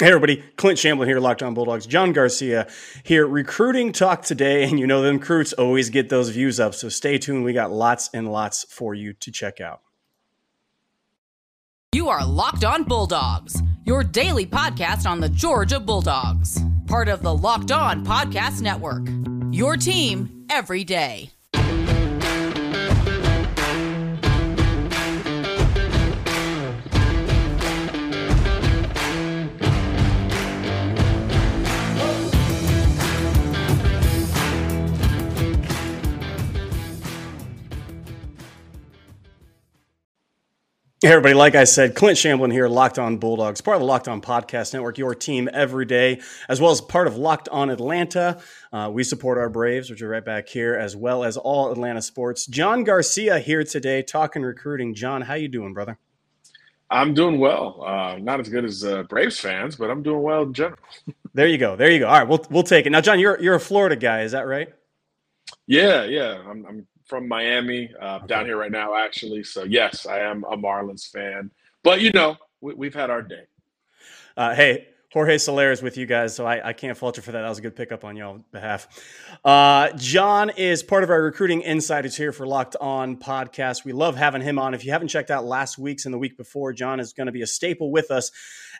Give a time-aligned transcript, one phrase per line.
[0.00, 1.84] Hey everybody, Clint Shamblin here, Locked On Bulldogs.
[1.84, 2.68] John Garcia
[3.02, 6.76] here, recruiting talk today, and you know them recruits always get those views up.
[6.76, 7.42] So stay tuned.
[7.42, 9.80] We got lots and lots for you to check out.
[11.92, 17.34] You are Locked On Bulldogs, your daily podcast on the Georgia Bulldogs, part of the
[17.34, 19.02] Locked On Podcast Network.
[19.50, 21.32] Your team every day.
[41.00, 44.08] Hey everybody, like I said, Clint Shamblin here, Locked On Bulldogs, part of the Locked
[44.08, 48.42] On Podcast Network, your team every day, as well as part of Locked On Atlanta.
[48.72, 52.02] Uh, we support our Braves, which are right back here, as well as all Atlanta
[52.02, 52.46] sports.
[52.46, 54.92] John Garcia here today, talking recruiting.
[54.92, 55.98] John, how you doing, brother?
[56.90, 57.80] I'm doing well.
[57.86, 60.80] Uh, not as good as uh, Braves fans, but I'm doing well in general.
[61.32, 61.76] there you go.
[61.76, 62.08] There you go.
[62.08, 62.90] All right, we'll we'll take it.
[62.90, 64.74] Now, John, you're you're a Florida guy, is that right?
[65.64, 66.42] Yeah, yeah.
[66.44, 68.26] I'm, I'm from Miami, uh, okay.
[68.26, 69.42] down here right now, actually.
[69.42, 71.50] So yes, I am a Marlins fan.
[71.82, 73.44] But you know, we, have had our day.
[74.36, 77.32] Uh, hey, Jorge Soler is with you guys, so I, I, can't fault you for
[77.32, 77.40] that.
[77.40, 78.86] That was a good pickup on y'all behalf.
[79.42, 83.86] Uh, John is part of our recruiting insiders here for Locked On podcast.
[83.86, 84.74] We love having him on.
[84.74, 87.32] If you haven't checked out last week's and the week before, John is going to
[87.32, 88.30] be a staple with us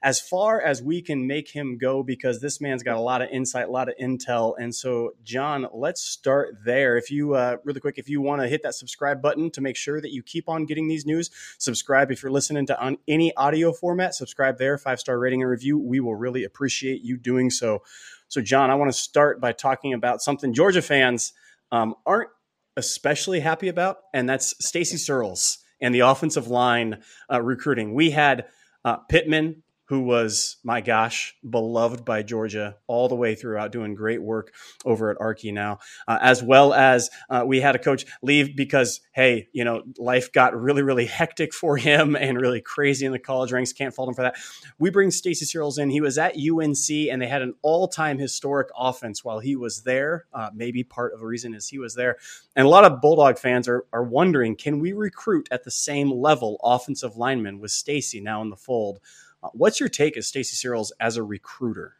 [0.02, 3.28] as far as we can make him go because this man's got a lot of
[3.30, 4.54] insight, a lot of intel.
[4.58, 6.96] And so, John, let's start there.
[6.96, 9.76] If you, uh, really quick, if you want to hit that subscribe button to make
[9.76, 12.10] sure that you keep on getting these news, subscribe.
[12.10, 15.78] If you're listening to on any audio format, subscribe there, five star rating and review.
[15.78, 17.82] We will really appreciate you doing so.
[18.28, 21.32] So, John, I want to start by talking about something Georgia fans
[21.72, 22.30] um, aren't
[22.76, 27.94] especially happy about, and that's Stacy Searels and the offensive line uh, recruiting.
[27.94, 28.46] We had
[28.84, 34.20] uh, Pittman who was, my gosh, beloved by Georgia all the way throughout, doing great
[34.22, 34.52] work
[34.84, 39.00] over at Archie now, uh, as well as uh, we had a coach leave because,
[39.12, 43.18] hey, you know, life got really, really hectic for him and really crazy in the
[43.18, 43.72] college ranks.
[43.72, 44.36] Can't fault him for that.
[44.78, 45.88] We bring Stacy Searels in.
[45.88, 49.84] He was at UNC and they had an all time historic offense while he was
[49.84, 50.26] there.
[50.34, 52.18] Uh, maybe part of the reason is he was there.
[52.54, 56.10] And a lot of Bulldog fans are, are wondering can we recruit at the same
[56.10, 59.00] level offensive linemen with Stacy now in the fold?
[59.42, 61.94] Uh, what's your take as Stacy Searels as a recruiter?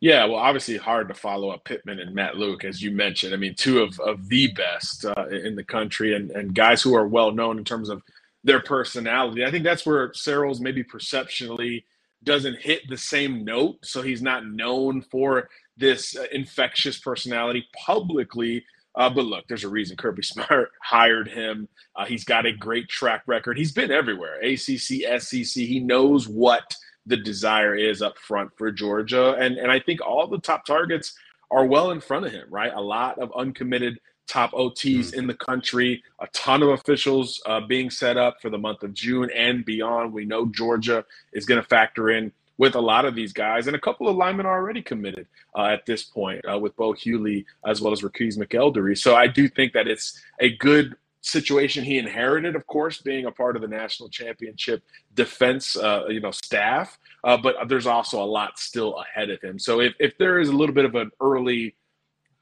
[0.00, 3.34] Yeah, well, obviously hard to follow up Pittman and Matt Luke, as you mentioned.
[3.34, 6.94] I mean, two of, of the best uh, in the country and, and guys who
[6.94, 8.02] are well known in terms of
[8.44, 9.44] their personality.
[9.44, 11.84] I think that's where Searels maybe perceptionally
[12.22, 13.84] doesn't hit the same note.
[13.84, 18.64] So he's not known for this uh, infectious personality publicly
[18.98, 21.68] uh, but look, there's a reason Kirby Smart hired him.
[21.96, 23.56] Uh, he's got a great track record.
[23.56, 25.62] He's been everywhere ACC, SEC.
[25.62, 26.74] He knows what
[27.06, 29.34] the desire is up front for Georgia.
[29.34, 31.14] And, and I think all the top targets
[31.50, 32.72] are well in front of him, right?
[32.74, 35.18] A lot of uncommitted top OTs mm-hmm.
[35.20, 38.92] in the country, a ton of officials uh, being set up for the month of
[38.92, 40.12] June and beyond.
[40.12, 43.76] We know Georgia is going to factor in with a lot of these guys, and
[43.76, 45.26] a couple of linemen are already committed
[45.56, 48.98] uh, at this point uh, with Bo Hughley as well as Raquise McElderry.
[48.98, 53.30] So I do think that it's a good situation he inherited, of course, being a
[53.30, 54.82] part of the national championship
[55.14, 56.98] defense, uh, you know, staff.
[57.24, 59.58] Uh, but there's also a lot still ahead of him.
[59.58, 61.76] So if, if there is a little bit of an early,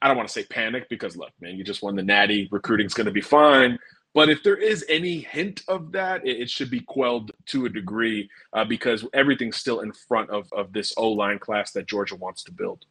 [0.00, 2.94] I don't want to say panic because look, man, you just won the Natty, recruiting's
[2.94, 3.78] going to be fine.
[4.16, 7.68] But if there is any hint of that, it, it should be quelled to a
[7.68, 12.16] degree uh, because everything's still in front of, of this O line class that Georgia
[12.16, 12.86] wants to build.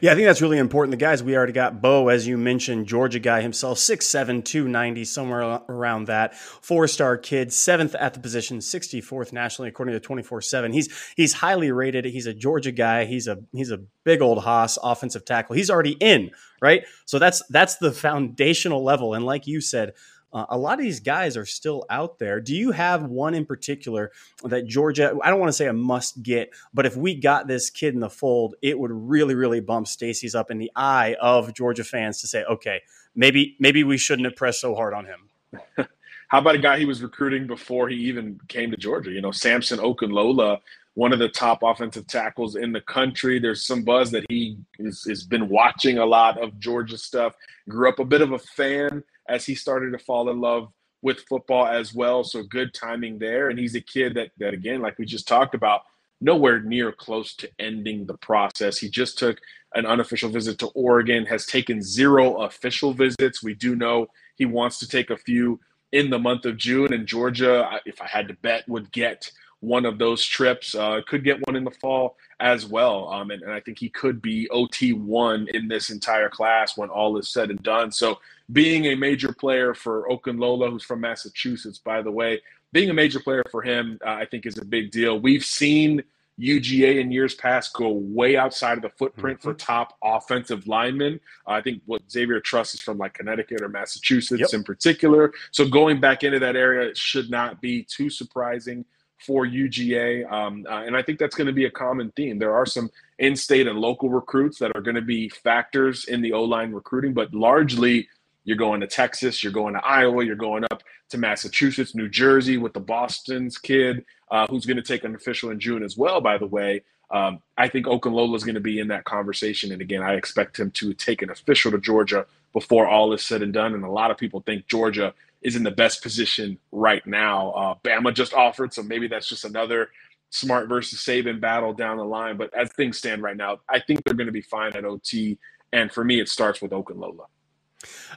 [0.00, 0.90] Yeah, I think that's really important.
[0.90, 5.60] The guys we already got, Bo, as you mentioned, Georgia guy himself, 6'7, 290, somewhere
[5.68, 6.36] around that.
[6.36, 10.72] Four star kid, seventh at the position, 64th nationally, according to 24 7.
[10.72, 12.04] He's he's highly rated.
[12.06, 13.04] He's a Georgia guy.
[13.04, 15.54] He's a he's a big old hoss offensive tackle.
[15.54, 16.84] He's already in, right?
[17.06, 19.14] So that's that's the foundational level.
[19.14, 19.94] And like you said,
[20.32, 22.40] uh, a lot of these guys are still out there.
[22.40, 24.12] Do you have one in particular
[24.44, 25.16] that Georgia?
[25.22, 28.00] I don't want to say a must get, but if we got this kid in
[28.00, 32.20] the fold, it would really, really bump Stacy's up in the eye of Georgia fans
[32.20, 32.80] to say, okay,
[33.14, 35.86] maybe maybe we shouldn't have pressed so hard on him.
[36.28, 39.10] How about a guy he was recruiting before he even came to Georgia?
[39.10, 40.60] You know, Samson Okunlola,
[40.94, 43.40] one of the top offensive tackles in the country.
[43.40, 47.34] There's some buzz that he has been watching a lot of Georgia stuff.
[47.68, 50.68] Grew up a bit of a fan as he started to fall in love
[51.02, 52.24] with football as well.
[52.24, 53.48] So good timing there.
[53.48, 55.82] And he's a kid that, that again, like we just talked about,
[56.20, 58.76] nowhere near close to ending the process.
[58.76, 59.38] He just took
[59.74, 63.42] an unofficial visit to Oregon, has taken zero official visits.
[63.42, 65.60] We do know he wants to take a few
[65.92, 66.92] in the month of June.
[66.92, 69.30] And Georgia, if I had to bet, would get
[69.60, 70.74] one of those trips.
[70.74, 73.08] Uh, could get one in the fall as well.
[73.12, 76.88] Um, and, and I think he could be OT one in this entire class when
[76.88, 77.92] all is said and done.
[77.92, 78.18] So
[78.52, 82.40] being a major player for Okunlola, who's from Massachusetts, by the way,
[82.72, 85.18] being a major player for him, uh, I think is a big deal.
[85.18, 86.02] We've seen
[86.40, 89.50] UGA in years past go way outside of the footprint mm-hmm.
[89.50, 91.20] for top offensive linemen.
[91.46, 94.54] Uh, I think what Xavier Truss is from like Connecticut or Massachusetts yep.
[94.54, 95.32] in particular.
[95.50, 98.84] So going back into that area should not be too surprising
[99.18, 100.30] for UGA.
[100.32, 102.38] Um, uh, and I think that's going to be a common theme.
[102.38, 106.22] There are some in state and local recruits that are going to be factors in
[106.22, 108.08] the O line recruiting, but largely
[108.44, 112.56] you're going to Texas, you're going to Iowa, you're going up to Massachusetts, New Jersey
[112.56, 116.20] with the Boston's kid, uh, who's going to take an official in June as well,
[116.20, 116.82] by the way.
[117.10, 119.72] Um, I think Okunlola is going to be in that conversation.
[119.72, 123.42] And again, I expect him to take an official to Georgia before all is said
[123.42, 123.74] and done.
[123.74, 125.12] And a lot of people think Georgia
[125.42, 127.50] is in the best position right now.
[127.50, 129.88] Uh, Bama just offered, so maybe that's just another
[130.30, 132.36] smart versus Saban battle down the line.
[132.36, 135.38] But as things stand right now, I think they're going to be fine at OT.
[135.72, 137.26] And for me, it starts with Okunlola.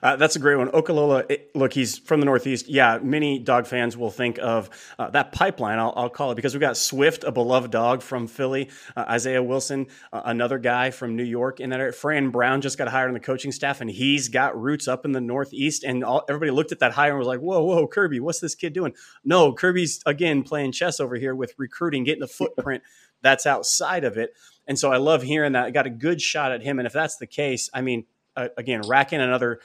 [0.02, 0.68] Uh, that's a great one.
[0.70, 2.68] Okunlola, look, he's from the Northeast.
[2.68, 4.70] Yeah, many dog fans will think of
[5.00, 8.28] uh, that pipeline, I'll, I'll, call it, because we've got Swift, a beloved dog from
[8.28, 11.62] Philly, uh, Isaiah Wilson, uh, another guy from New York.
[11.62, 14.88] And then Fran Brown just got hired on the coaching staff, and he's got roots
[14.88, 15.84] up in the Northeast.
[15.84, 18.56] And all, everybody looked at that hire and was like, whoa, whoa, Kirby, what's this
[18.56, 18.94] kid doing?
[19.24, 22.84] No, Kirby's, again, playing chess over here with recruiting, getting a footprint
[23.24, 24.36] that's outside of it.
[24.68, 25.66] And so I love hearing that.
[25.66, 26.78] I got a good shot at him.
[26.78, 29.60] And if that's the case, I mean, uh, again, racking another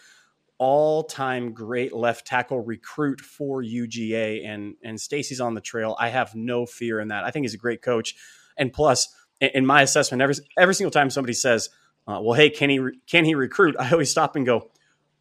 [0.59, 5.97] all-time great left tackle recruit for UGA, and and Stacy's on the trail.
[5.99, 7.25] I have no fear in that.
[7.25, 8.15] I think he's a great coach,
[8.57, 9.09] and plus,
[9.41, 11.71] in, in my assessment, every every single time somebody says,
[12.07, 14.71] uh, "Well, hey, can he re- can he recruit?" I always stop and go,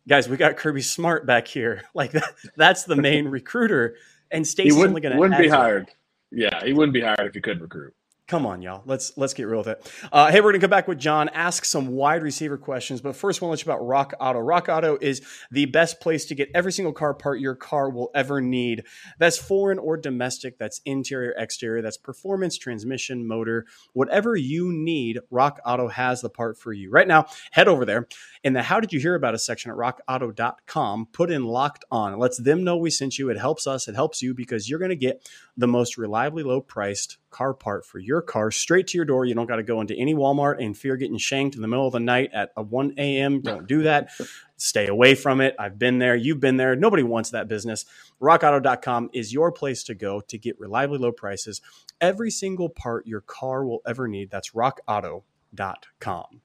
[0.08, 1.84] "Guys, we got Kirby Smart back here.
[1.94, 3.96] Like that, that's the main recruiter."
[4.30, 5.90] And Stacy's only going to wouldn't be hired.
[6.32, 7.94] Yeah, he wouldn't be hired if he couldn't recruit.
[8.28, 8.82] Come on, y'all.
[8.86, 9.94] Let's let's get real with it.
[10.12, 13.40] Uh, hey, we're gonna come back with John, ask some wide receiver questions, but first,
[13.40, 14.40] to let you about Rock Auto.
[14.40, 18.12] Rock Auto is the best place to get every single car part your car will
[18.14, 18.84] ever need.
[19.18, 20.58] That's foreign or domestic.
[20.58, 21.82] That's interior, exterior.
[21.82, 25.20] That's performance, transmission, motor, whatever you need.
[25.32, 26.92] Rock Auto has the part for you.
[26.92, 28.10] Right now, head over there
[28.44, 31.08] in the How Did You Hear About Us section at RockAuto.com.
[31.14, 32.12] Put in Locked On.
[32.12, 33.30] It lets them know we sent you.
[33.30, 33.88] It helps us.
[33.88, 35.26] It helps you because you're gonna get
[35.56, 39.26] the most reliably low priced car part for your car straight to your door.
[39.26, 41.88] You don't got to go into any Walmart and fear getting shanked in the middle
[41.88, 43.42] of the night at a 1 a.m.
[43.42, 44.12] Don't do that.
[44.58, 45.56] Stay away from it.
[45.60, 46.16] I've been there.
[46.16, 46.76] You've been there.
[46.76, 47.86] Nobody wants that business.
[48.22, 51.62] RockAuto.com is your place to go to get reliably low prices.
[52.02, 54.32] Every single part your car will ever need.
[54.32, 56.42] That's RockAuto.com.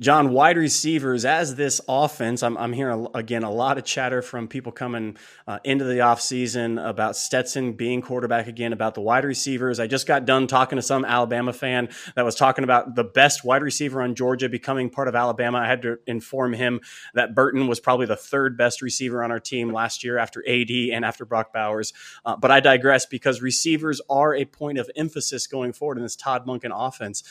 [0.00, 4.48] John, wide receivers, as this offense, I'm, I'm hearing, again, a lot of chatter from
[4.48, 9.78] people coming uh, into the offseason about Stetson being quarterback again, about the wide receivers.
[9.78, 13.44] I just got done talking to some Alabama fan that was talking about the best
[13.44, 15.58] wide receiver on Georgia becoming part of Alabama.
[15.58, 16.80] I had to inform him
[17.12, 20.70] that Burton was probably the third best receiver on our team last year after AD
[20.70, 21.92] and after Brock Bowers.
[22.24, 26.16] Uh, but I digress because receivers are a point of emphasis going forward in this
[26.16, 27.22] Todd Monken offense.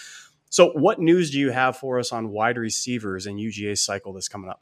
[0.50, 4.28] So, what news do you have for us on wide receivers and UGA cycle that's
[4.28, 4.62] coming up?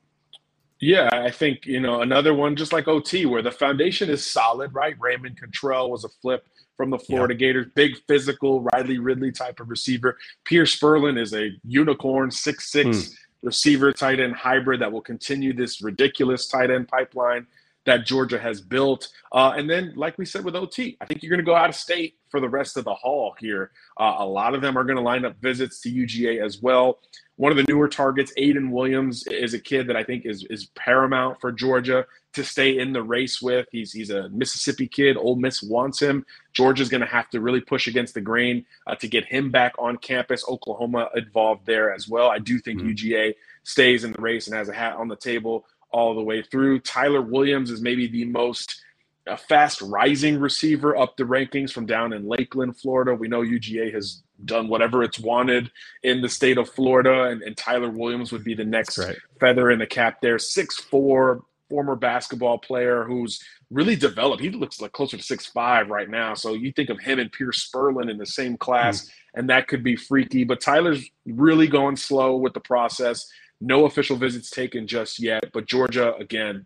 [0.80, 4.74] Yeah, I think, you know, another one just like OT where the foundation is solid,
[4.76, 4.96] right?
[5.00, 7.40] Raymond Cottrell was a flip from the Florida yeah.
[7.40, 10.18] Gators, big physical Riley Ridley type of receiver.
[10.44, 13.14] Pearce Spurlin is a unicorn, six six hmm.
[13.42, 17.48] receiver tight end hybrid that will continue this ridiculous tight end pipeline
[17.88, 19.08] that Georgia has built.
[19.32, 21.70] Uh, and then, like we said with OT, I think you're going to go out
[21.70, 23.72] of state for the rest of the haul here.
[23.98, 27.00] Uh, a lot of them are going to line up visits to UGA as well.
[27.38, 30.66] One of the newer targets, Ayden Williams, is a kid that I think is is
[30.76, 33.68] paramount for Georgia to stay in the race with.
[33.72, 35.16] He's he's a Mississippi kid.
[35.16, 36.26] Ole Miss wants him.
[36.52, 39.76] Georgia's going to have to really push against the grain uh, to get him back
[39.80, 40.44] on campus.
[40.50, 42.30] Oklahoma involved there as well.
[42.30, 42.90] I do think mm-hmm.
[42.90, 46.42] UGA stays in the race and has a hat on the table all the way
[46.42, 46.80] through.
[46.80, 48.82] Tyler Williams is maybe the most
[49.28, 53.14] uh, fast rising receiver up the rankings from down in Lakeland, Florida.
[53.14, 55.72] We know UGA has done whatever it's wanted
[56.04, 59.18] in the state of Florida, and, and Tyler Williams would be the next right.
[59.40, 60.40] feather in the cap there.
[60.40, 64.42] Six four, former basketball player who's really developed.
[64.42, 66.34] He looks like closer to six five right now.
[66.34, 69.10] So you think of him and Pearce Spurlin in the same class, mm.
[69.36, 70.44] and that could be freaky.
[70.44, 73.30] But Tyler's really going slow with the process.
[73.60, 76.66] No official visits taken just yet, but Georgia, again,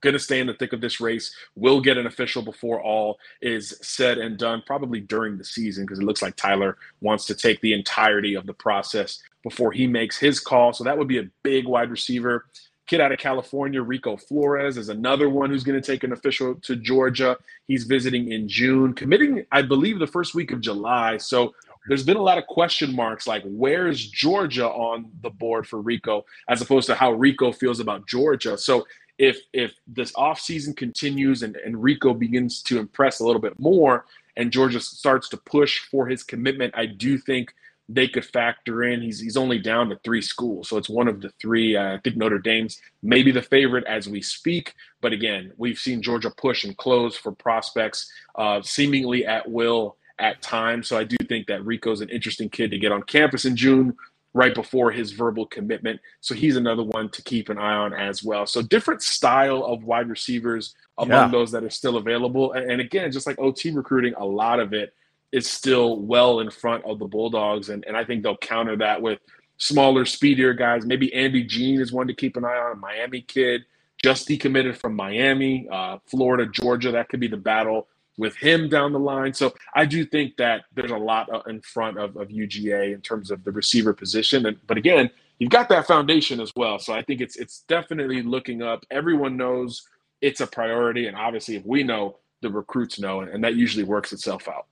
[0.00, 1.34] going to stay in the thick of this race.
[1.56, 5.98] Will get an official before all is said and done, probably during the season, because
[5.98, 10.18] it looks like Tyler wants to take the entirety of the process before he makes
[10.18, 10.72] his call.
[10.72, 12.46] So that would be a big wide receiver
[12.86, 16.54] kid out of California, Rico Flores, is another one who's going to take an official
[16.62, 17.36] to Georgia.
[17.66, 21.18] He's visiting in June, committing, I believe, the first week of July.
[21.18, 21.54] So
[21.88, 25.80] there's been a lot of question marks like where is Georgia on the board for
[25.80, 28.56] Rico as opposed to how Rico feels about Georgia.
[28.56, 28.86] So
[29.18, 34.06] if if this offseason continues and, and Rico begins to impress a little bit more
[34.36, 37.52] and Georgia starts to push for his commitment, I do think
[37.88, 39.00] they could factor in.
[39.00, 41.74] He's he's only down to three schools, so it's one of the three.
[41.74, 44.74] Uh, I think Notre Dame's maybe the favorite as we speak.
[45.00, 50.42] But again, we've seen Georgia push and close for prospects, uh, seemingly at will at
[50.42, 50.88] times.
[50.88, 53.96] So I do think that Rico's an interesting kid to get on campus in June,
[54.34, 56.00] right before his verbal commitment.
[56.20, 58.46] So he's another one to keep an eye on as well.
[58.46, 61.28] So different style of wide receivers among yeah.
[61.28, 62.52] those that are still available.
[62.52, 64.94] And again, just like OT recruiting, a lot of it
[65.32, 67.68] is still well in front of the Bulldogs.
[67.68, 69.18] And, and I think they'll counter that with
[69.56, 70.86] smaller, speedier guys.
[70.86, 73.64] Maybe Andy Jean is one to keep an eye on, a Miami kid,
[74.02, 76.92] just decommitted from Miami, uh, Florida, Georgia.
[76.92, 79.32] That could be the battle with him down the line.
[79.32, 83.00] So I do think that there's a lot uh, in front of, of UGA in
[83.00, 84.44] terms of the receiver position.
[84.46, 85.08] And, but again,
[85.38, 86.78] you've got that foundation as well.
[86.78, 88.84] So I think it's it's definitely looking up.
[88.90, 89.88] Everyone knows
[90.20, 91.06] it's a priority.
[91.06, 94.66] And obviously, if we know, the recruits know, and, and that usually works itself out.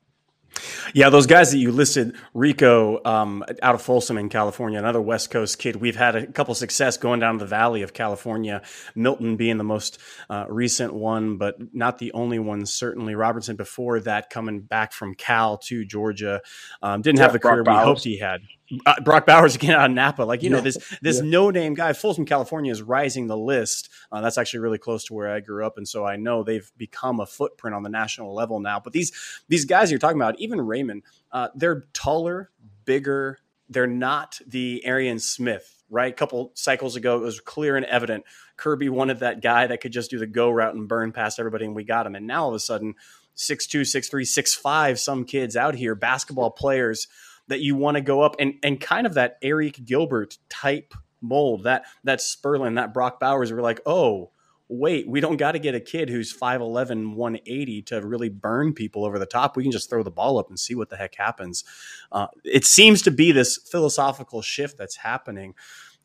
[0.95, 5.31] Yeah, those guys that you listed, Rico um, out of Folsom in California, another West
[5.31, 5.77] Coast kid.
[5.77, 8.63] We've had a couple success going down the valley of California.
[8.95, 9.99] Milton being the most
[10.31, 12.65] uh, recent one, but not the only one.
[12.65, 16.41] Certainly, Robertson before that, coming back from Cal to Georgia,
[16.83, 18.41] um, didn't yeah, have the career we hoped he had
[18.85, 20.23] uh, Brock Bowers again out of Napa.
[20.23, 20.57] Like you yeah.
[20.57, 21.29] know, this this yeah.
[21.29, 23.89] no name guy, Folsom, California, is rising the list.
[24.11, 26.71] Uh, that's actually really close to where I grew up, and so I know they've
[26.77, 28.81] become a footprint on the national level now.
[28.81, 29.13] But these
[29.49, 32.51] these guys you're talking about, even Raymond, uh, they're taller,
[32.85, 33.39] bigger.
[33.69, 36.13] They're not the Arian Smith, right?
[36.13, 38.25] A couple cycles ago, it was clear and evident.
[38.57, 41.65] Kirby wanted that guy that could just do the go route and burn past everybody,
[41.65, 42.15] and we got him.
[42.15, 42.95] And now all of a sudden,
[43.35, 47.09] six two, six three, six five, some kids out here, basketball players
[47.49, 51.65] that you want to go up and and kind of that Arik Gilbert type mold,
[51.65, 54.31] that that Spurlin, that Brock Bowers, we're like, oh,
[54.69, 59.05] wait, we don't got to get a kid who's 5'11, 180 to really burn people
[59.05, 59.57] over the top.
[59.57, 61.65] We can just throw the ball up and see what the heck happens.
[62.11, 65.55] Uh, it seems to be this philosophical shift that's happening.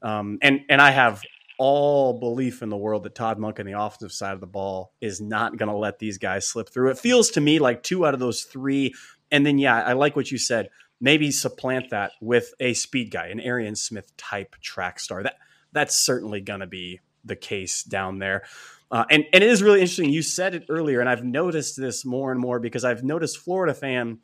[0.01, 1.23] Um, and, and I have
[1.57, 4.93] all belief in the world that Todd Monken on the offensive side of the ball
[5.01, 6.89] is not going to let these guys slip through.
[6.89, 8.93] It feels to me like two out of those three.
[9.31, 10.69] And then, yeah, I like what you said
[11.01, 15.23] maybe supplant that with a speed guy, an Arian Smith type track star.
[15.23, 15.35] That
[15.73, 18.43] that's certainly going to be the case down there.
[18.89, 20.09] Uh, and and it is really interesting.
[20.09, 23.73] You said it earlier, and I've noticed this more and more because I've noticed Florida
[23.73, 24.19] fan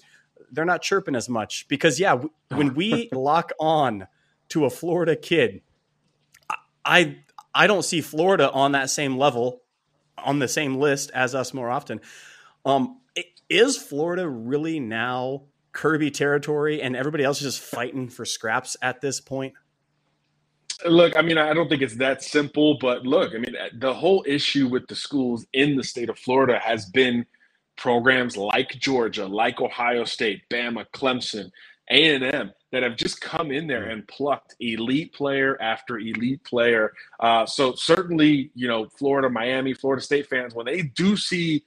[0.52, 4.08] they're not chirping as much because yeah, w- when we lock on
[4.50, 5.62] to a Florida kid,
[6.86, 7.18] I
[7.54, 9.64] I don't see Florida on that same level
[10.18, 12.02] on the same list as us more often.
[12.66, 13.00] Um,
[13.50, 15.44] is Florida really now
[15.78, 19.54] Kirby territory and everybody else is just fighting for scraps at this point?
[20.88, 24.26] Look, I mean, I don't think it's that simple, but look, I mean, the whole
[24.28, 27.28] issue with the schools in the state of Florida has been
[27.76, 31.52] programs like Georgia, like Ohio State, Bama, Clemson,
[31.92, 36.92] A&M that have just come in there and plucked elite player after elite player.
[37.20, 41.64] Uh, so certainly, you know, Florida, Miami, Florida State fans, when they do see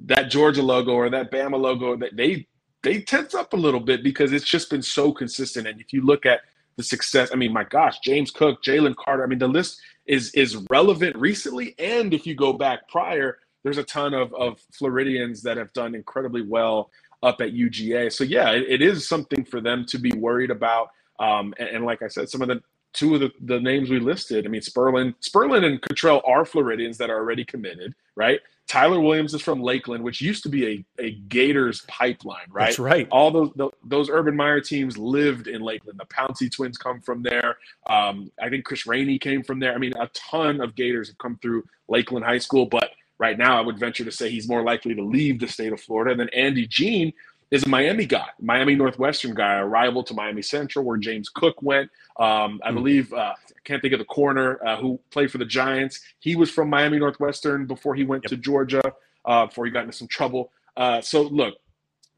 [0.00, 2.46] that Georgia logo or that Bama logo, that they
[2.84, 5.66] they tense up a little bit because it's just been so consistent.
[5.66, 6.42] And if you look at
[6.76, 10.30] the success, I mean, my gosh, James Cook, Jalen Carter, I mean, the list is
[10.34, 11.74] is relevant recently.
[11.78, 15.94] And if you go back prior, there's a ton of, of Floridians that have done
[15.94, 16.90] incredibly well
[17.22, 18.12] up at UGA.
[18.12, 20.90] So yeah, it, it is something for them to be worried about.
[21.18, 22.62] Um, and, and, like I said, some of the
[22.92, 26.98] two of the, the names we listed, I mean, Spurlin, Spurlin and Cottrell are Floridians
[26.98, 28.40] that are already committed, right?
[28.66, 32.66] Tyler Williams is from Lakeland, which used to be a, a Gators pipeline, right?
[32.66, 33.06] That's right.
[33.10, 36.00] All those those Urban Meyer teams lived in Lakeland.
[36.00, 37.58] The Pouncey twins come from there.
[37.88, 39.74] Um, I think Chris Rainey came from there.
[39.74, 43.58] I mean, a ton of Gators have come through Lakeland High School, but right now
[43.58, 46.12] I would venture to say he's more likely to leave the state of Florida.
[46.12, 47.12] And then Andy Jean
[47.54, 51.62] is a Miami guy, Miami Northwestern guy, a rival to Miami Central, where James Cook
[51.62, 51.90] went.
[52.18, 52.74] Um, I mm.
[52.74, 56.00] believe uh, I can't think of the corner uh, who played for the Giants.
[56.18, 58.30] He was from Miami Northwestern before he went yep.
[58.30, 58.82] to Georgia.
[59.24, 60.52] Uh, before he got into some trouble.
[60.76, 61.54] Uh, so look,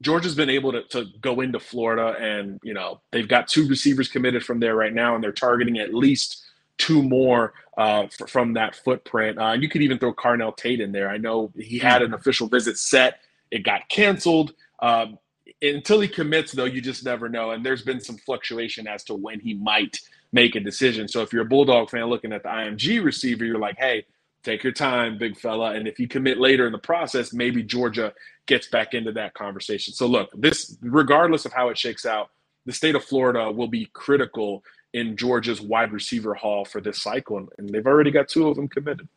[0.02, 4.08] Georgia's been able to, to go into Florida, and you know they've got two receivers
[4.08, 6.42] committed from there right now, and they're targeting at least
[6.78, 9.38] two more uh, f- from that footprint.
[9.38, 11.08] Uh, and you could even throw Carnell Tate in there.
[11.08, 13.20] I know he had an official visit set;
[13.52, 14.52] it got canceled.
[14.80, 15.18] Um,
[15.62, 17.50] until he commits, though, you just never know.
[17.50, 19.98] And there's been some fluctuation as to when he might
[20.32, 21.08] make a decision.
[21.08, 24.04] So if you're a Bulldog fan looking at the IMG receiver, you're like, hey,
[24.42, 25.75] take your time, big fella.
[25.75, 28.12] And if you commit later in the process, maybe Georgia
[28.46, 29.92] gets back into that conversation.
[29.94, 32.30] So look, this regardless of how it shakes out,
[32.64, 37.48] the state of Florida will be critical in Georgia's wide receiver haul for this cycle,
[37.58, 39.08] and they've already got two of them committed.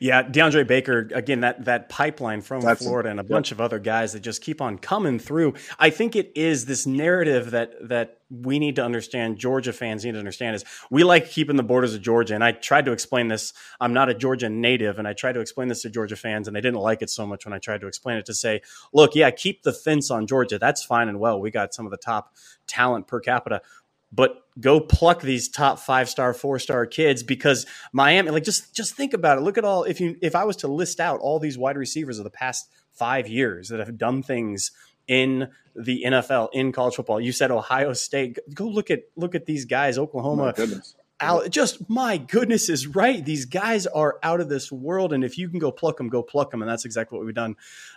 [0.00, 1.40] Yeah, DeAndre Baker again.
[1.40, 4.60] That that pipeline from That's Florida and a bunch of other guys that just keep
[4.60, 5.54] on coming through.
[5.78, 9.38] I think it is this narrative that that we need to understand.
[9.38, 12.34] Georgia fans need to understand is we like keeping the borders of Georgia.
[12.34, 13.54] And I tried to explain this.
[13.80, 16.54] I'm not a Georgia native, and I tried to explain this to Georgia fans, and
[16.54, 18.60] they didn't like it so much when I tried to explain it to say,
[18.92, 20.58] look, yeah, keep the fence on Georgia.
[20.58, 21.40] That's fine and well.
[21.40, 22.34] We got some of the top
[22.66, 23.62] talent per capita
[24.12, 28.94] but go pluck these top five star, four star kids because Miami, like just just
[28.94, 29.42] think about it.
[29.42, 32.18] Look at all if you if I was to list out all these wide receivers
[32.18, 34.70] of the past five years that have done things
[35.06, 37.20] in the NFL in college football.
[37.20, 38.38] You said Ohio State.
[38.54, 39.98] Go look at look at these guys.
[39.98, 40.54] Oklahoma.
[41.18, 43.24] Al, just my goodness is right.
[43.24, 46.22] These guys are out of this world, and if you can go pluck them, go
[46.22, 47.56] pluck them, and that's exactly what we've done.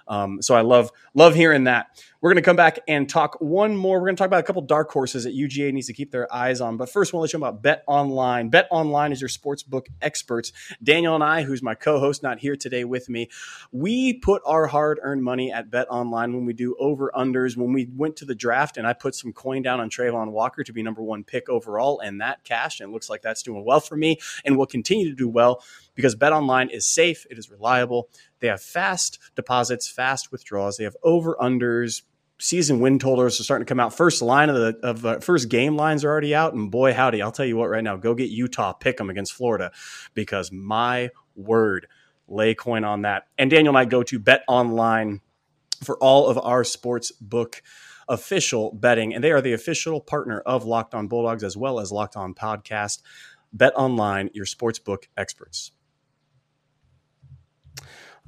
[0.09, 1.87] Um, so I love love hearing that.
[2.21, 3.97] We're going to come back and talk one more.
[3.99, 6.31] We're going to talk about a couple dark horses that UGA needs to keep their
[6.33, 6.75] eyes on.
[6.75, 8.49] But first, we'll let you know about Bet Online.
[8.49, 10.51] Bet Online is your sports book experts.
[10.83, 13.29] Daniel and I, who's my co-host, not here today with me,
[13.71, 17.55] we put our hard-earned money at Bet Online when we do over unders.
[17.55, 20.65] When we went to the draft, and I put some coin down on Travon Walker
[20.65, 23.63] to be number one pick overall, and that cash, and it looks like that's doing
[23.63, 25.63] well for me, and will continue to do well
[25.95, 28.09] because Bet Online is safe, it is reliable.
[28.39, 30.77] They have fast deposits, fast withdrawals.
[30.77, 32.03] They have over unders.
[32.41, 33.93] Season win totals are starting to come out.
[33.93, 37.21] First line of the of uh, first game lines are already out, and boy howdy,
[37.21, 39.71] I'll tell you what right now, go get Utah, pick them against Florida,
[40.13, 41.87] because my word,
[42.29, 43.27] lay coin on that.
[43.37, 45.19] And Daniel and I go to Bet Online
[45.83, 47.61] for all of our sports book
[48.07, 51.91] official betting, and they are the official partner of Locked On Bulldogs as well as
[51.91, 53.01] Locked On Podcast.
[53.53, 55.71] Bet Online, your sports book experts.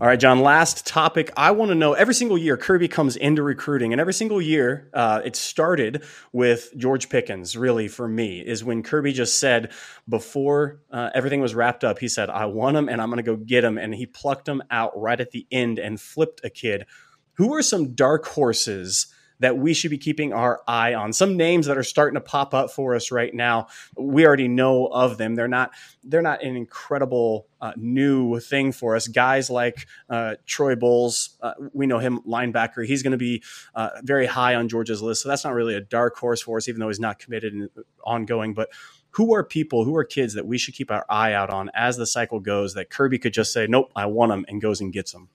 [0.01, 1.29] All right, John, last topic.
[1.37, 4.89] I want to know every single year Kirby comes into recruiting, and every single year
[4.95, 6.03] uh, it started
[6.33, 9.71] with George Pickens, really, for me, is when Kirby just said
[10.09, 13.23] before uh, everything was wrapped up, he said, I want him and I'm going to
[13.23, 13.77] go get him.
[13.77, 16.87] And he plucked him out right at the end and flipped a kid.
[17.33, 19.05] Who are some dark horses?
[19.41, 21.11] That we should be keeping our eye on.
[21.11, 23.67] Some names that are starting to pop up for us right now.
[23.97, 25.35] We already know of them.
[25.35, 25.71] They're not
[26.03, 29.07] they're not an incredible uh, new thing for us.
[29.07, 32.85] Guys like uh, Troy Bowles, uh, we know him linebacker.
[32.85, 33.43] He's going to be
[33.75, 36.69] uh, very high on Georgia's list, so that's not really a dark horse for us,
[36.69, 37.69] even though he's not committed and
[38.05, 38.53] ongoing.
[38.53, 38.69] But
[39.11, 41.97] who are people, who are kids that we should keep our eye out on as
[41.97, 42.75] the cycle goes?
[42.75, 45.29] That Kirby could just say, "Nope, I want them," and goes and gets them.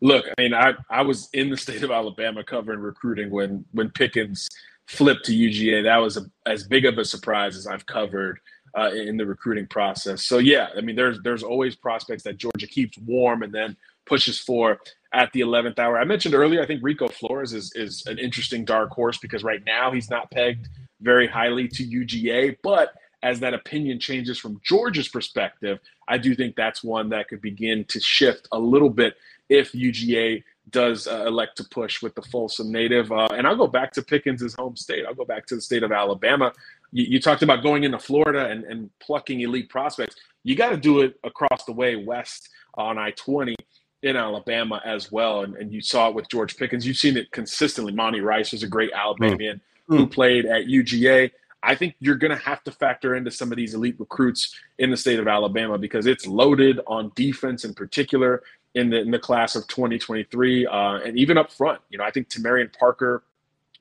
[0.00, 3.90] Look, I mean, I, I was in the state of Alabama covering recruiting when when
[3.90, 4.48] Pickens
[4.86, 5.84] flipped to UGA.
[5.84, 8.38] That was a, as big of a surprise as I've covered
[8.76, 10.24] uh, in the recruiting process.
[10.24, 14.38] So yeah, I mean, there's there's always prospects that Georgia keeps warm and then pushes
[14.38, 14.78] for
[15.12, 15.98] at the 11th hour.
[15.98, 19.62] I mentioned earlier, I think Rico Flores is is an interesting dark horse because right
[19.66, 20.68] now he's not pegged
[21.00, 26.54] very highly to UGA, but as that opinion changes from Georgia's perspective, I do think
[26.54, 29.16] that's one that could begin to shift a little bit
[29.48, 33.10] if UGA does uh, elect to push with the Folsom native.
[33.10, 35.04] Uh, and I'll go back to Pickens' home state.
[35.06, 36.52] I'll go back to the state of Alabama.
[36.92, 40.16] You, you talked about going into Florida and, and plucking elite prospects.
[40.44, 43.54] You got to do it across the way west on I 20
[44.02, 45.42] in Alabama as well.
[45.42, 46.86] And, and, you saw it with George Pickens.
[46.86, 47.92] You've seen it consistently.
[47.92, 49.96] Monty Rice was a great Alabamian mm.
[49.96, 51.32] who played at UGA.
[51.64, 54.92] I think you're going to have to factor into some of these elite recruits in
[54.92, 59.18] the state of Alabama because it's loaded on defense in particular in the in the
[59.18, 60.72] class of 2023, uh,
[61.04, 61.80] and even up front.
[61.90, 63.24] You know, I think Tamarian Parker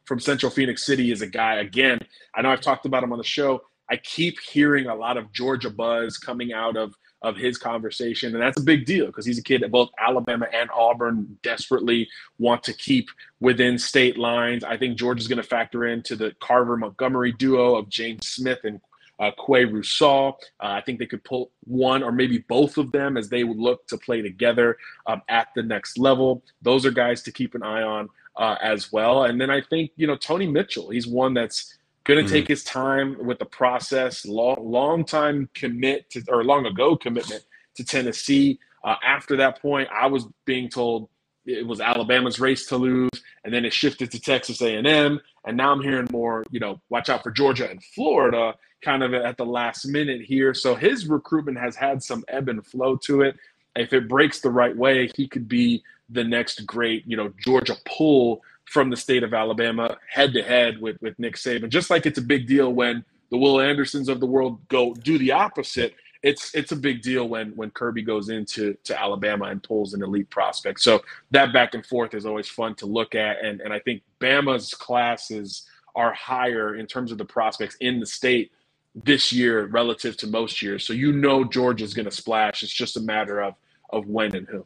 [0.05, 1.55] from Central Phoenix City is a guy.
[1.55, 1.99] Again,
[2.35, 3.61] I know I've talked about him on the show.
[3.89, 8.41] I keep hearing a lot of Georgia buzz coming out of of his conversation, and
[8.41, 12.63] that's a big deal because he's a kid that both Alabama and Auburn desperately want
[12.63, 14.63] to keep within state lines.
[14.63, 18.79] I think Georgia's going to factor into the Carver Montgomery duo of James Smith and
[19.19, 20.33] uh, Qua Russaw.
[20.33, 23.57] Uh, I think they could pull one or maybe both of them as they would
[23.57, 26.43] look to play together um, at the next level.
[26.61, 29.25] Those are guys to keep an eye on uh, as well.
[29.25, 32.33] And then I think, you know, Tony Mitchell, he's one that's going to mm-hmm.
[32.33, 37.43] take his time with the process, long, long time commit to, or long ago commitment
[37.75, 38.59] to Tennessee.
[38.83, 41.09] Uh, after that point, I was being told
[41.45, 43.09] it was Alabama's race to lose,
[43.43, 46.43] and then it shifted to Texas A&M, and now I'm hearing more.
[46.51, 50.53] You know, watch out for Georgia and Florida, kind of at the last minute here.
[50.53, 53.37] So his recruitment has had some ebb and flow to it.
[53.75, 57.75] If it breaks the right way, he could be the next great, you know, Georgia
[57.85, 61.69] pull from the state of Alabama head to head with with Nick Saban.
[61.69, 65.17] Just like it's a big deal when the Will Andersons of the world go do
[65.17, 69.61] the opposite, it's it's a big deal when when Kirby goes into to Alabama and
[69.61, 70.79] pulls an elite prospect.
[70.81, 74.01] So that back and forth is always fun to look at, and and I think
[74.19, 78.51] Bama's classes are higher in terms of the prospects in the state
[78.95, 80.85] this year relative to most years.
[80.85, 82.63] So you know Georgia's going to splash.
[82.63, 83.55] It's just a matter of
[83.89, 84.65] of when and who.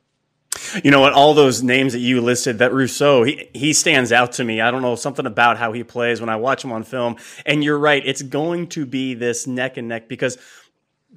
[0.84, 1.14] You know what?
[1.14, 4.62] All those names that you listed, that Russaw, he, he stands out to me.
[4.62, 7.18] I don't know, something about how he plays when I watch him on film.
[7.46, 10.38] And you're right, it's going to be this neck and neck because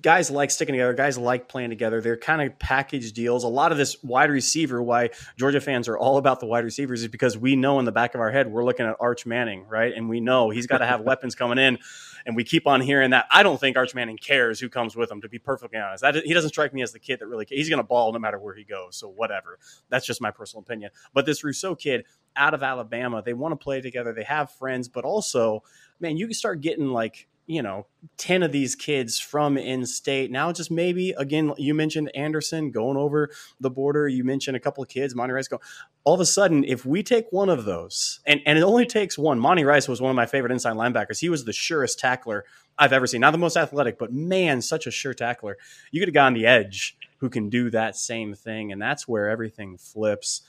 [0.01, 0.93] guys like sticking together.
[0.93, 2.01] Guys like playing together.
[2.01, 3.45] They're kind of package deals.
[3.45, 7.03] A lot of this wide receiver, why Georgia fans are all about the wide receivers,
[7.03, 9.67] is because we know in the back of our head we're looking at Arch Manning,
[9.67, 9.93] right?
[9.95, 11.79] And we know he's got to have weapons coming in.
[12.27, 13.27] And we keep on hearing that.
[13.31, 15.21] I don't think Arch Manning cares who comes with him.
[15.21, 17.47] To be perfectly honest, he doesn't strike me as the kid that really.
[17.49, 18.97] He's going to ball no matter where he goes.
[18.97, 19.59] So whatever.
[19.91, 20.91] That's just my personal opinion.
[21.13, 24.13] But this Russaw kid out of Alabama, they want to play together.
[24.13, 25.63] They have friends, but also,
[26.01, 30.30] man, you can start getting like you know 10 of these kids from in state
[30.30, 33.30] now just maybe again you mentioned anderson going over
[33.61, 34.09] the border.
[34.09, 35.61] You mentioned a couple of kids monty rice go
[36.04, 39.18] all of a sudden if we take one of those and, and it only takes
[39.18, 41.18] one monty rice was one of my favorite inside linebackers.
[41.18, 42.44] He was the surest tackler
[42.78, 43.20] i've ever seen.
[43.20, 45.57] Not the most athletic but man such a sure tackler.
[45.90, 49.28] You could have gone the edge who can do that same thing and that's where
[49.28, 50.42] everything flips.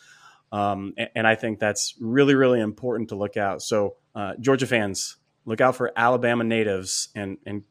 [0.51, 3.62] Um, and, and, i think that's really really important to look out.
[3.62, 7.63] So uh, georgia fans Look out for Alabama natives and and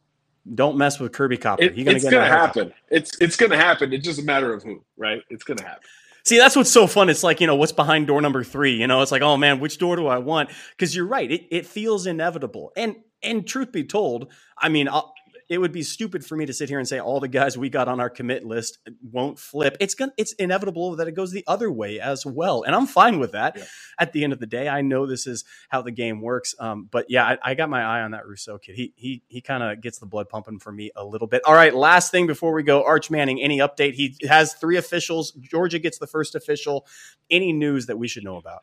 [0.52, 1.62] don't mess with Kirby Copper.
[1.62, 2.72] It, gonna it's going to happen.
[2.90, 3.92] It's it's going to happen.
[3.92, 5.22] It's just a matter of who, right?
[5.30, 5.82] It's going to happen.
[6.24, 7.10] See, that's what's so fun.
[7.10, 8.76] It's like, you know, what's behind door number three?
[8.76, 10.50] You know, it's like, oh man, which door do I want?
[10.70, 11.30] Because you're right.
[11.30, 12.72] It, it feels inevitable.
[12.76, 15.14] And and truth be told, I mean, I'll,
[15.48, 17.68] it would be stupid for me to sit here and say all the guys we
[17.68, 19.76] got on our commit list won't flip.
[19.80, 23.18] It's gonna, it's inevitable that it goes the other way as well, and I'm fine
[23.18, 23.56] with that.
[23.56, 23.64] Yeah.
[23.98, 26.54] At the end of the day, I know this is how the game works.
[26.58, 28.74] Um, but yeah, I, I, got my eye on that Russaw kid.
[28.74, 31.42] He he he kind of gets the blood pumping for me a little bit.
[31.44, 33.40] All right, last thing before we go, Arch Manning.
[33.40, 33.94] Any update?
[33.94, 35.32] He has three officials.
[35.32, 36.86] Georgia gets the first official.
[37.30, 38.60] Any news that we should know about?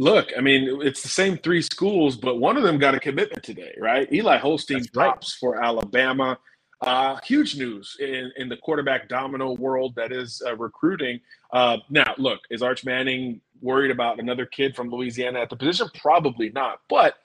[0.00, 3.42] Look, I mean, it's the same three schools, but one of them got a commitment
[3.42, 4.10] today, right?
[4.10, 5.22] Eli Holstein right.
[5.38, 6.38] for Alabama.
[6.80, 11.20] Uh, huge news in, in the quarterback domino world that is uh, recruiting.
[11.52, 15.90] Uh, now, look, is Arch Manning worried about another kid from Louisiana at the position?
[16.00, 16.80] Probably not.
[16.88, 17.16] But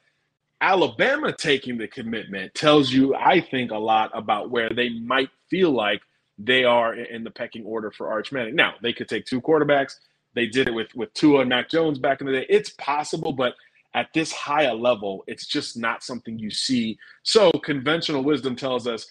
[0.60, 5.72] Alabama taking the commitment tells you, I think, a lot about where they might feel
[5.72, 6.02] like
[6.38, 8.56] they are in the pecking order for Arch Manning.
[8.56, 9.96] Now, they could take two quarterbacks.
[10.36, 12.46] They did it with with Tua and Mac Jones back in the day.
[12.50, 13.56] It's possible, but
[13.94, 16.98] at this high a level, it's just not something you see.
[17.24, 19.08] So conventional wisdom tells us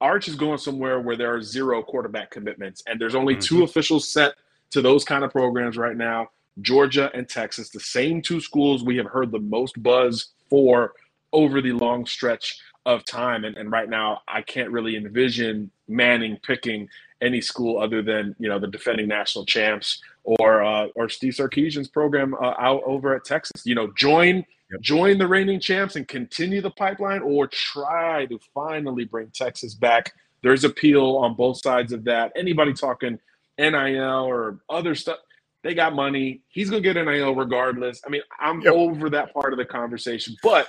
[0.00, 3.56] Arch is going somewhere where there are zero quarterback commitments, and there's only mm-hmm.
[3.56, 4.34] two officials set
[4.70, 6.30] to those kind of programs right now.
[6.62, 10.92] Georgia and Texas, the same two schools we have heard the most buzz for
[11.32, 13.44] over the long stretch of time.
[13.44, 16.88] And, and right now, I can't really envision Manning picking
[17.20, 21.88] any school other than you know the defending national champs or uh, or Steve Sarkisian's
[21.88, 23.64] program uh, out over at Texas.
[23.64, 24.80] You know, join yep.
[24.80, 30.14] join the reigning champs and continue the pipeline, or try to finally bring Texas back.
[30.42, 32.32] There's appeal on both sides of that.
[32.36, 33.18] Anybody talking
[33.58, 35.18] NIL or other stuff,
[35.62, 36.40] they got money.
[36.48, 38.00] He's gonna get NIL regardless.
[38.06, 38.74] I mean, I'm yep.
[38.74, 40.68] over that part of the conversation, but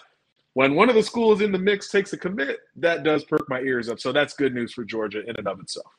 [0.54, 3.62] when one of the schools in the mix takes a commit, that does perk my
[3.62, 4.02] ears up.
[4.02, 5.94] So that's good news for Georgia in and of itself.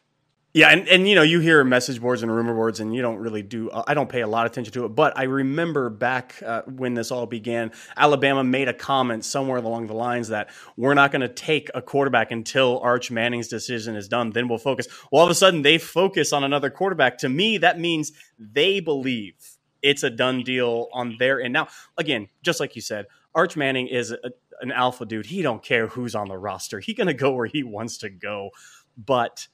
[0.54, 3.16] Yeah, and, and you know, you hear message boards and rumor boards, and you don't
[3.16, 3.70] really do.
[3.70, 6.60] Uh, I don't pay a lot of attention to it, but I remember back uh,
[6.66, 11.10] when this all began, Alabama made a comment somewhere along the lines that we're not
[11.10, 14.28] going to take a quarterback until Arch Manning's decision is done.
[14.28, 14.88] Then we'll focus.
[15.10, 17.16] Well, all of a sudden, they focus on another quarterback.
[17.18, 21.54] To me, that means they believe it's a done deal on their end.
[21.54, 24.18] Now, again, just like you said, Arch Manning is a,
[24.60, 25.24] an alpha dude.
[25.24, 26.78] He don't care who's on the roster.
[26.78, 28.50] He going to go where he wants to go,
[28.98, 29.48] but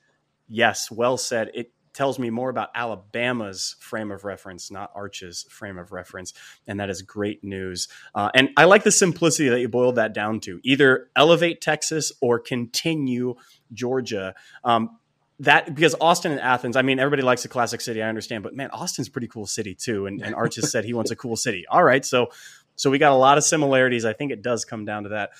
[0.49, 1.51] yes, well said.
[1.55, 6.33] It tells me more about Alabama's frame of reference, not Arch's frame of reference.
[6.67, 7.89] And that is great news.
[8.15, 12.13] Uh, and I like the simplicity that you boiled that down to either elevate Texas
[12.21, 13.35] or continue
[13.73, 14.37] Georgia.
[14.63, 14.99] Um,
[15.41, 18.55] that because Austin and Athens, I mean, everybody likes a classic city, I understand, but
[18.55, 20.07] man, Austin's a pretty cool city too.
[20.07, 21.65] And, and Arch has said he wants a cool city.
[21.69, 22.05] All right.
[22.05, 22.29] So,
[22.77, 24.05] so we got a lot of similarities.
[24.05, 25.31] I think it does come down to that.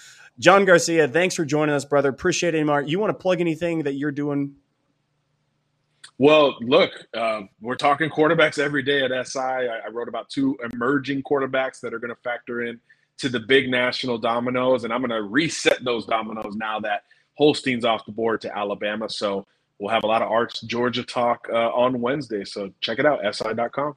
[0.41, 2.09] John Garcia, thanks for joining us, brother.
[2.09, 2.89] Appreciate it, Mark.
[2.89, 4.57] You want to plug anything that you're doing
[6.19, 9.39] well, look, uh, we're talking quarterbacks every day at SI.
[9.39, 12.81] I, I wrote about two emerging quarterbacks that are going to factor in
[13.19, 17.05] to the big national dominoes, and I'm going to reset those dominoes now that
[17.35, 19.09] Holstein's off the board to Alabama.
[19.09, 19.47] So
[19.79, 22.45] we'll have a lot of Arch Georgia talk uh, on Wednesday.
[22.45, 23.95] So check it out, si.com.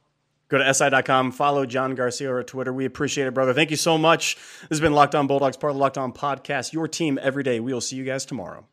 [0.48, 1.32] Go to si.com.
[1.32, 2.74] Follow John Garcia at Twitter.
[2.74, 3.54] We appreciate it, brother.
[3.54, 4.36] Thank you so much.
[4.36, 6.74] This has been Locked On Bulldogs, part of the Locked On podcast.
[6.74, 7.60] Your team every day.
[7.60, 8.68] We will see you guys tomorrow.